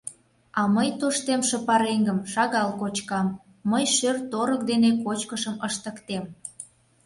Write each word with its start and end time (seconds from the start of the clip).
А 0.59 0.61
мый 0.75 0.89
тоштемше 0.99 1.57
пареҥгым 1.67 2.19
шагал 2.33 2.69
кочкам, 2.81 3.27
мый 3.71 3.85
шӧр-торык 3.95 4.61
дене 4.71 4.89
кочкышым 5.05 5.55
ыштыктем. 5.67 6.25